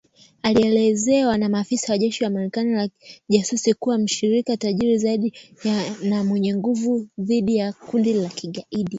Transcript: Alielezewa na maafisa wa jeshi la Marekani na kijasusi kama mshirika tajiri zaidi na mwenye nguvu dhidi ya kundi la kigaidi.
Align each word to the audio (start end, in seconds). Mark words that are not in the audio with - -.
Alielezewa 0.41 1.37
na 1.37 1.49
maafisa 1.49 1.91
wa 1.93 1.97
jeshi 1.97 2.23
la 2.23 2.29
Marekani 2.29 2.71
na 2.71 2.87
kijasusi 3.27 3.73
kama 3.73 3.97
mshirika 3.97 4.57
tajiri 4.57 4.97
zaidi 4.97 5.33
na 6.03 6.23
mwenye 6.23 6.55
nguvu 6.55 7.07
dhidi 7.17 7.55
ya 7.57 7.73
kundi 7.73 8.13
la 8.13 8.29
kigaidi. 8.29 8.89